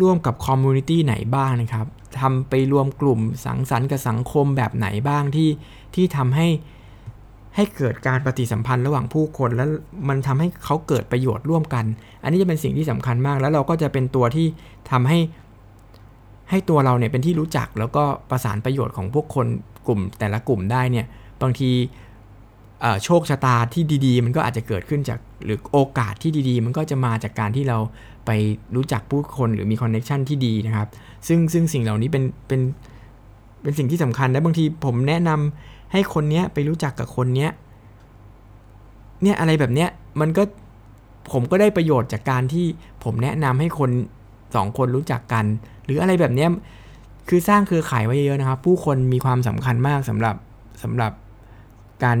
[0.00, 1.86] ร่วมกับคอมมูนิตี้ไหนบ้างนะครับ
[2.20, 5.50] ทำไปรวมกลุ่มสังสรรค์กับสังคมแบบไหนบ้างที่
[5.94, 6.48] ที่ทำให้
[7.56, 9.68] ให้เกิดการปฏิสัมพันธ์ระหว่างผู้คน แล้ว
[10.08, 11.84] มันทำให้เขาเกิดประโยชน์ร่วมกัน
[12.22, 14.46] อันนี้จะเป็นสิ่งที่สำคัญมาก แล้วเราก็จะเป็นตัวที่
[14.90, 15.18] ทำให้
[16.50, 19.46] ให้ตัวเราเนี่ยเป็นที่รู้จักแล้วก็ประสานประโยชน์ของพวกคน
[19.86, 21.06] กลุ่มแต่ละกลุ่มได้เนี่ย
[21.42, 21.70] บางที
[23.04, 27.78] โชคชะตาที่ดีๆ มันก็อาจจะเกิดขึ้นจากหรือโอกาสที่ดีๆ มันก็จะมาจากการที่เรา
[28.26, 28.30] ไป
[28.76, 30.88] รู้จักผู้คนหรือมี connection ที่ดีนะครับ
[31.28, 32.60] ซึ่งซึ่งสิ่งเหล่านี้เป็นเป็น
[33.62, 37.50] เป็นสิ่งที่สำคัญและบางทีผมแนะนำ ให้คนเนี้ยไปรู้จักกับคนเนี้ย
[39.22, 39.88] เนี่ยอะไรแบบเนี้ย
[40.20, 40.42] มันก็
[41.32, 42.66] ผมก็ได้ประโยชน์จากการที่
[43.04, 43.90] ผมแนะนำให้คน
[44.54, 45.44] สองคนรู้จักกัน
[45.84, 46.48] หรืออะไรแบบเนี้ย
[47.28, 50.36] คือสร้างเครือข่ายไว้เยอะนะครับ ผู้คนมีความสำคัญมากสำหรับ
[50.82, 51.12] สำหรับ
[52.04, 52.18] การ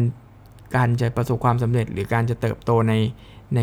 [0.76, 2.94] การจะประสบความสำเร็จ หรือการจะเติบโตใน
[3.54, 3.60] ใน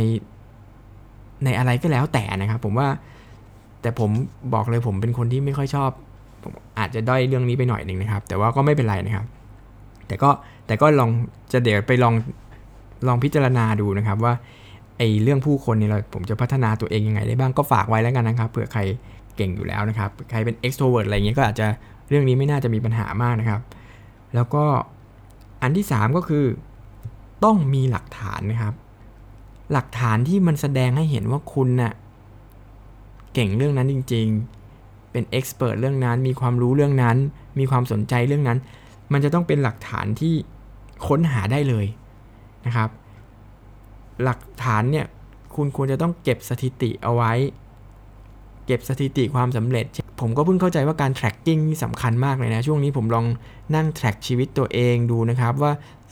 [1.44, 2.88] ในอะไรก็แล้วแต่นะครับ ผมว่า
[3.82, 4.12] แต่ผม
[4.54, 5.92] บอกเลยผมเป็นคนที่ไม่ค่อยชอบ
[6.80, 9.26] อาจจะด้อยเรื่องนี้ไปหน่อยหนึ่งนะครับ แต่ว่าก็ไม่เป็นไรนะครับ
[10.10, 10.30] แต่ก็
[10.68, 11.10] แต่ก็ลอง
[11.52, 12.14] จะเดี๋ยวไปลอง
[13.08, 14.34] ลองพิจารณาดูนะครับว่า
[14.98, 18.82] ไอ้เรื่องผู้คนเนี่ยเราผมจะพัฒนาตัวเองยังไงได้บ้างก็ฝากไว้แล้วกันนะครับเผื่อใคร
[19.36, 21.68] เก่งอยู่แล้วนะครับใครเป็น extrovert อะไรเงี้ยก็อาจจะ
[22.10, 23.62] เรื่องนี้ไม่น่าจะมีปัญหามากนะครับ
[24.36, 24.64] แล้วก็
[25.62, 26.46] อันที่ 3 ก็คือ
[27.44, 28.74] ต้องมีหลักฐานนะครับ
[29.74, 31.94] หลักฐานที่มันแสดงให้เห็นว่าคุณนะ่ะ
[33.34, 34.28] เก่งเรื่องนั้นจริง
[34.70, 37.18] ๆ เป็นเอ็กซ์เพรสเรื่องนั้น มีความรู้เรื่องนั้น
[37.60, 38.58] มีความสนใจเรื่องนั้น
[39.14, 40.34] มันจะต้องเป็นหลักฐานที่
[41.08, 41.86] ค้นหาได้เลย
[42.66, 42.90] นะครับ
[44.24, 45.06] หลักฐานเนี่ย
[45.56, 47.34] คุณควรจะต้องเก็บสถิติเอาไว้
[48.66, 49.86] เก็บสถิติความสำเร็จ
[50.22, 53.26] ผมก็เพิ่งเข้าใจว่าการ tracking นี่สำคัญมากเลยนะ ช่วงนี้ผมลอง
[53.76, 55.72] นั่ง track ชีวิตตัวเองดูนะครับ ว่า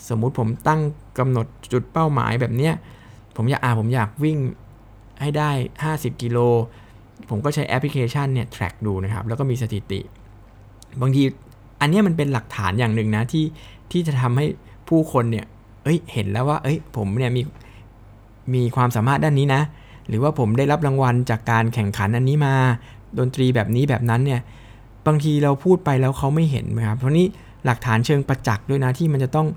[0.10, 0.82] สมมุติผมตั้ง
[1.20, 2.74] กำหนดจุดเป้าหมายแบบเนี้ย
[3.36, 4.38] ผมอยากอ่าผมอยากวิ่ง
[5.22, 5.52] ให้ได้
[5.92, 6.38] 50 กิโล
[7.30, 10.00] ผมก็ใช้แอปพลิเคชันเนี่ย track ดูนะครับ แล้วก็มีสถิติ
[11.02, 11.24] บางที
[11.82, 13.46] อันนี้มันเป็นหลักฐานอย่างหนึ่งนะที่
[13.92, 14.46] ที่จะทำให้
[14.90, 15.46] ผู้คนเนี่ย
[15.84, 17.42] เอ้ย เห็นแล้วว่า เอ้ย ผมเนี่ยมี
[18.54, 19.62] มีความสามารถด้านนี้นะ
[20.08, 22.54] หรือว่าผมได้รับรางวัลจากการแข่งขันอันนี้มา
[23.20, 24.42] ดนตรีแบบนี้แบบนั้นเนี่ย
[25.08, 27.26] บางทีเราพูดไปแล้วเขาไม่เห็นนะครับ เพราะนี้
[27.66, 29.48] หลักฐานเชิงประจักษ์ด้วยนะที่มันจะต้อง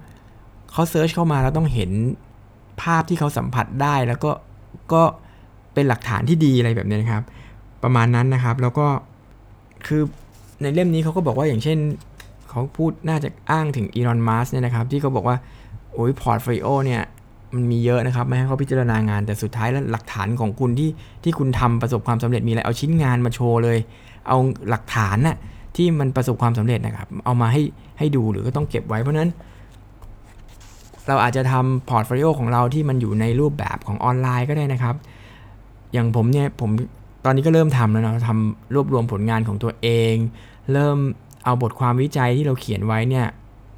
[0.72, 1.90] เขา search เข้ามาแล้วต้องเห็น
[2.82, 4.32] ภาพที่เขาสัมผัสได้แล้วก็
[4.92, 5.02] ก็
[5.74, 7.24] เป็นหลักฐานที่ดีอะไรแบบนี้นะครับ
[7.82, 8.86] ประมาณนั้นนะครับ แล้วก็
[9.86, 10.02] คือ
[10.62, 11.78] ในเล่มนี้เขาก็บอกว่าอย่างเช่น
[12.50, 15.36] เขาพูดน่าจะอ้างถึงอีลอนมัสก์เนี่ยนะครับ ที่เขาบอกว่า
[15.92, 17.02] โอ้ย portfolio เนี่ย
[17.54, 20.90] มันมีเยอะนะครับ ไม่ให้เขาพิจารณางาน แต่สุดท้ายแล้วหลักฐานของคุณที่
[21.24, 23.78] ที่คุณทำประสบความสำเร็จมีอะไรเอาชิ้นงานมาโชว์เลย
[24.28, 24.36] เอา
[24.70, 25.36] หลักฐานน่ะ
[25.76, 27.62] ที่มันประสบความสำเร็จนะครับ เอามาให้
[27.98, 29.30] ให้ดูหรือก็ต้องเก็บไว้เพราะนั้น
[31.08, 34.94] เราอาจจะทำ portfolio ของเราที่มันอยู่ในรูปแบบของออนไลน์ก็ได้นะครับ
[35.92, 36.70] อย่างผมเนี่ยผม
[37.24, 40.14] ตอนนี้ก็เริ่มทำแล้วเนาะทำรวบรวมผลงานของตัวเอง
[40.72, 40.98] เริ่ม
[41.44, 43.26] เอาบทความวิจัยที่เราเขียนไว้เนี่ย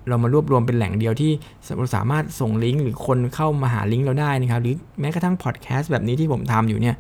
[0.09, 1.33] เรามารวบรวมเป็นแหล่งเดียวที่
[1.79, 6.96] เราสามารถส่งลิงก์หรือคนเข้ามาหาลิงก์เราได้นะครับ หรือแม้กระทั่งพอดแคสต์แบบนี้ที่ผมทำอยู่เนี่ย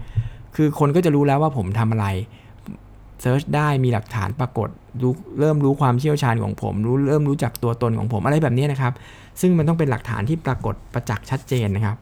[0.56, 2.06] คือคนก็จะรู้แล้วว่าผมทำอะไร
[3.20, 4.68] เซิร์ชได้มีหลักฐานปรากฏ
[5.02, 8.92] รู้เริ่มรู้ความเชี่ยวชาญของผม รู้เริ่มรู้จักตัวตนของผมอะไรแบบนี้นะครับ
[9.40, 11.96] ซึ่งมันต้องเป็นหลักฐานที่ปรากฏประจักษ์ชัดเจนนะครับ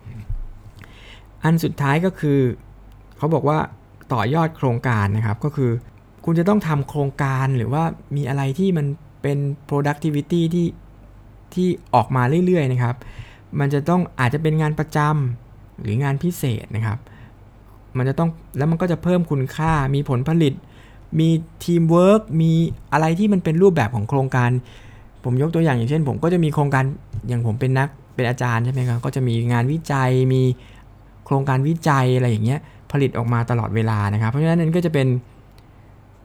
[1.44, 2.38] อันสุดท้ายก็คือ
[3.16, 3.58] เขาบอกว่า
[4.12, 5.70] ต่อยอดโครงการนะครับ ก็คือ
[6.24, 7.82] คุณจะต้องทำโครงการหรือว่า
[8.16, 8.86] มีอะไรที่มัน
[9.22, 10.66] เป็น productivity ที่
[11.54, 12.96] ที่ออกมาเรื่อยๆนะครับ
[13.60, 16.98] มันจะต้องอาจจะเป็นงานประจำหรืองานพิเศษนะครับ
[17.96, 18.28] มันจะต้อง
[18.58, 20.54] แล้วมันก็จะเพิ่มคุณค่ามีผลผลิต
[21.20, 21.28] มี
[21.64, 22.52] ทีมเวิร์กมี
[22.92, 24.50] อะไรที่มันเป็นรูปแบบของโครงการ
[25.24, 26.84] ผมยกตัวอย่างอย่างเช่น ผมก็จะมีโครงการ
[27.28, 30.42] อย่างผมเป็นนักเป็นอาจารย์ใช่ไหมครับก็จะมีงานวิจัยมี
[31.24, 32.60] โครงการวิจัยอะไรอย่างเงี้ย
[32.92, 35.06] ผลิตออกมาตลอดเวลานะครับ เพราะฉะนั้นนั้นก็จะเป็น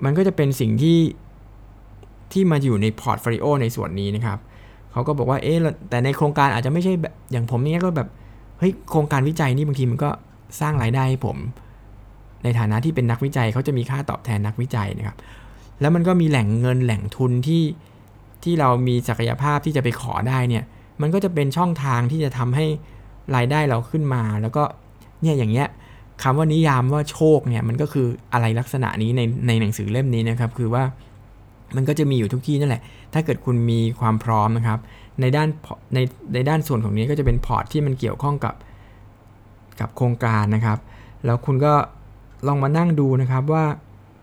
[0.03, 0.99] มันก็จะเป็นสิ่งที่
[2.31, 4.39] ที่มาอยู่ใน portfolio ในส่วนนี้นะครับ
[4.91, 5.57] เขาก็บอกว่าเอ๊ะ
[5.89, 8.07] แต่ในโครงการอาจจะไม่ใช่แบบอย่างผมเนี้ยก็แบบ
[8.59, 10.09] เฮ้ยโครงการวิจัยนี่บางทีมันก็
[10.59, 11.37] สร้างรายได้ให้ผม
[12.43, 15.17] ในฐานะที่เป็นนักวิจัยเขาจะมีค่าตอบแทนนักวิจัยนะครับ
[15.81, 17.63] แล้วมันก็มีแหล่งเงินแหล่งทุนที่
[18.43, 20.63] ที่เรามีศักยภาพที่จะไปขอได้เนี่ย
[21.01, 22.65] มันก็จะเป็นช่องทางที่จะทำให้
[23.35, 24.63] รายได้เราขึ้นมา แล้วก็
[25.21, 25.67] เนี่ยอย่างเงี้ย
[26.23, 30.83] คำว่านิยามว่าโชคเนี่ยมันก็คืออะไรลักษณะนี้ในในหนังสือเล่มนี้นะครับ คือว่า
[31.75, 32.81] มันก็จะมีอยู่ทุกที่นั่นแหละ
[33.13, 34.79] ถ้าเกิดคุณมีความพร้อมนะครับ
[35.21, 35.47] ในด้าน
[35.93, 35.99] ใน
[36.33, 38.53] ในด้านส่วนของนี้ก็จะเป็นพอร์ตที่มันเกี่ยวข้องกับ
[39.79, 40.79] กับโครงการนะครับ
[41.25, 41.73] แล้วคุณก็
[42.47, 43.65] ลองมานั่งดูนะครับว่า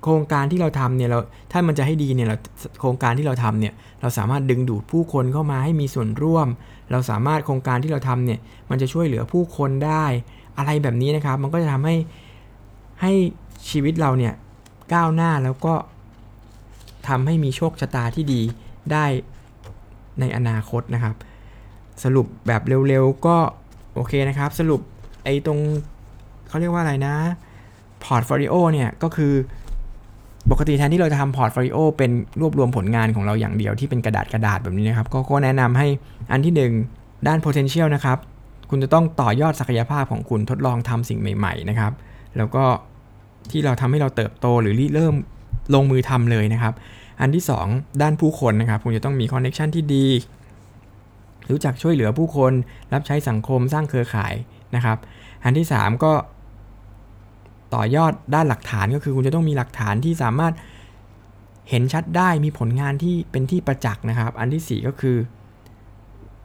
[0.03, 1.19] โครงการที่เราทำเนี่ยเรา
[1.53, 2.37] ถ้ามันจะให้ดีเนี่ยเรา
[2.81, 6.49] โครงการที่เราทำเนี่ยเราสามารถดึงดูดผู้คนเข้ามาให้มีส่วนร่วม
[6.91, 8.39] เราสามารถโครงการที่เราทำเนี่ย
[8.71, 10.05] มันจะช่วยเหลือผู้คนได้
[10.59, 11.97] อะไรแบบนี้นะครับ มันก็จะทำให้
[13.03, 13.13] ให้
[13.71, 14.35] ชีวิตเราเนี่ย
[14.95, 15.75] ก้าวหน้าแล้วก็
[17.09, 18.41] ทำให้มีโชคชะตาที่ดี
[18.93, 19.05] ได้
[20.21, 21.15] ในอนาคตนะครับ
[22.05, 23.37] สรุปแบบเร็วๆก็
[23.95, 24.81] โอเคนะครับ สรุป
[25.25, 25.59] ไอ้ตรง
[26.49, 27.15] เขาเรียกว่าอะไรนะ
[28.05, 29.33] portfolio เนี่ยก็คือ
[30.51, 32.11] ปกติแทนที่เราจะทำ portfolio เป็น
[32.41, 35.87] รวบรวมผลงานของเราอย่างเดียวที่เป็นกระดาษกระดาษแบบนี้นะครับ ก็แนะนำให้
[36.33, 38.19] อันที่ 1 ด้าน potential นะครับ
[38.75, 41.93] คุณจะต้องต่อยอดศักยภาพของคุณทดลองทำสิ่งใหม่ ๆ นะครับ
[42.37, 42.65] แล้วก็
[43.51, 45.15] ที่เราทำให้เราเติบโตหรือเริ่ม
[45.75, 46.75] ลงมือทำเลยนะครับ
[47.21, 50.07] อันที่ 2 ด้านผู้คนนะครับ คุณจะต้องมีคอนเน็ชันที่ดี
[51.51, 52.53] รู้จักช่วยเหลือผู้คน
[52.93, 54.35] รับใช้สังคมสร้างเครือข่าย
[54.75, 54.99] นะครับ
[55.45, 56.13] อันที่ 3 ก็
[57.75, 60.55] ต่อยอดด้านหลักฐานก็คือคุณจะต้องมีหลักฐานที่สามารถ
[61.71, 65.17] เห็นชัดได้มีผลงานที่เป็นที่ประจักษ์นะครับ อันที่ 4 ก็คือ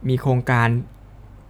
[0.08, 0.68] มีโครงการ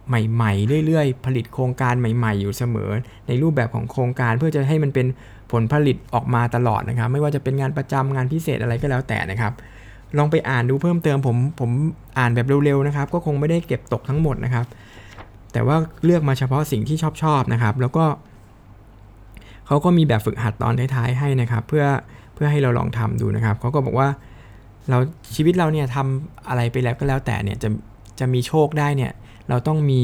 [0.09, 2.89] ใหม่ๆ เรื่อยๆ ผลิตโครงการใหม่ๆ อยู่เสมอ
[3.27, 5.07] ในรูปแบบของโครงการเพื่อจะให้มันเป็น
[5.51, 9.53] ผลผลิตออกมาตลอดนะครับ ไม่ว่าจะเป็นงานประจำงานพิเศษอะไรก็แล้วแต่นะครับ
[10.17, 11.71] ลองไปอ่านดูเพิ่มเติมผมผม
[12.17, 14.65] อ่านแบบเร็วๆนะครับ ก็คงไม่ได้เก็บตกทั้งหมดนะครับ
[15.53, 18.05] แต่ว่าเลือกมาเฉพาะสิ่งที่ชอบๆนะครับ แล้วก็
[19.67, 21.85] เขาก็มีแบบฝึกหัดตอนท้ายๆให้นะครับ เพื่อ
[22.33, 24.07] เพื่อให้เราลองทำดูนะครับเขาก็บอกว่า
[24.89, 24.97] เรา
[25.35, 27.69] ชีวิตเราเนี่ยทำอะไรไปแล้วก็แล้วแต่เนี่ยจะ
[28.19, 29.11] จะมีโชคได้เนี่ย
[29.49, 30.03] เราต้องมี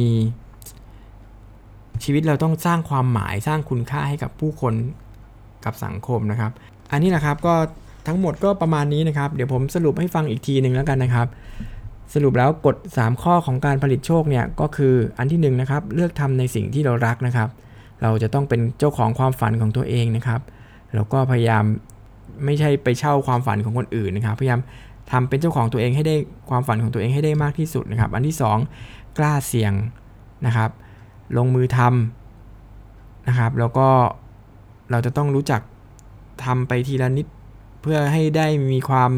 [2.04, 4.74] ชีวิตเราต้องสร้างความหมายสร้างคุณค่าให้กับผู้คน
[5.66, 6.52] กับสังคมนะครับ
[6.92, 7.56] อันนี้แหละครับก็
[8.08, 11.28] ทั้งหมดก็ประมาณนี้นะครับ เดี๋ยวผมสรุปให้ฟังอีกทีหนึ่งแล้วกันนะครับ
[12.14, 17.50] สรุปแล้วกฎ 3 ข้อของการผลิตโชคเนี่ยก็คืออันที่1นนะครับเลือกทำในสิ่งที่เรารักนะครับ
[18.02, 20.42] เราจะต้องเป็นเจ้าของความฝันของตัวเองนะครับ
[20.96, 21.64] แล้วก็พยายาม
[22.46, 24.60] ไม่ใช่ไปเช่าความฝันของคนอื่นนะครับ พยายาม
[25.12, 26.16] ทำเป็นเจ้าของตัวเองให้ได้
[26.50, 29.74] ความฝันของตัวเองให้ได้มากที่สุดนะครับ อันที่ 2 กล้าเสี่ยง
[30.46, 30.70] นะครับ
[31.38, 33.88] ลงมือทำนะครับ แล้วก็
[34.92, 35.62] เราจะต้องรู้จัก
[36.46, 37.28] ทำไปทีละนิด
[37.82, 39.12] เพื่อให้ได้มีความ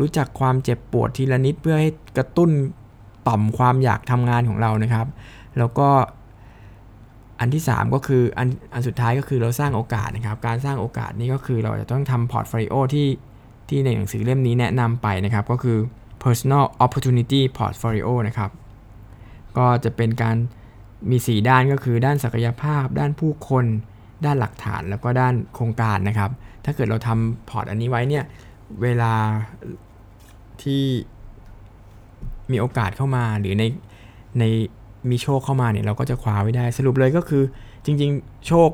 [0.00, 2.50] รู้จักความเจ็บปวดทีละนิด เพื่อให้กระตุ้น
[3.28, 5.06] ต่อมความอยากทำงานของเรานะครับ
[5.58, 5.88] แล้วก็
[7.40, 13.08] อันที่ 3 ก็คืออันอันสุดท้ายก็คือเราสร้างโอกาสนะครับ การสร้างโอกาสนี้ก็คือเราจะต้องทำ portfolio ที่
[13.68, 15.78] ที่ในหนังสือเล่มนี้แนะนำไปนะครับ ก็คือ
[16.22, 18.50] personal opportunity portfolio นะครับ
[19.56, 20.36] ก็จะเป็นการ
[21.10, 23.64] มี 4 ด้านก็คือด้านศักยภาพ ด้านผู้คน
[24.24, 26.30] ด้านหลักฐานแล้วก็ด้านโครงการนะครับ
[26.64, 28.24] ถ้าเกิดเราทำพอร์ตอันนี้ไว้เนี่ย
[28.82, 29.14] เวลา
[30.62, 30.84] ที่
[32.50, 33.64] มีโอกาสเข้ามาหรือใน
[34.38, 34.44] ใน
[35.10, 37.42] มีโชคเข้ามาเนี่ยเราก็จะคว้าไว้ได้สรุปเลยก็คือ
[37.84, 38.70] จริงๆ โชค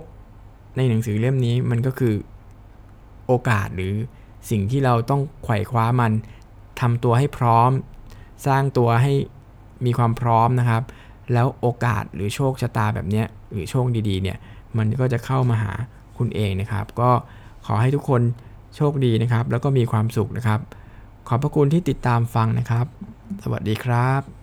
[0.77, 2.15] ในหนังสือเล่มนี้มันก็คือ
[3.27, 3.95] โอกาสหรือ
[4.51, 6.13] สิ่งที่เราต้องไขว่คว้ามัน
[6.81, 7.71] ทำตัวให้พร้อม
[8.47, 9.13] สร้างตัวให้
[9.87, 10.83] มีความพร้อมนะครับ
[11.33, 14.39] แล้วโอกาสหรือโชคชะตาแบบนี้หรือโชคดีๆเนี่ย
[14.79, 15.73] มันก็จะเข้ามาหา
[16.19, 17.11] คุณเองนะครับ ก็
[17.67, 18.23] ขอให้ทุกคน
[18.77, 20.61] โชคดีนะครับ แล้วก็มีความสุขนะครับ
[21.29, 22.87] ขอบพระคุณที่ติดตามฟังนะครับ
[23.43, 24.42] สวัสดีครับ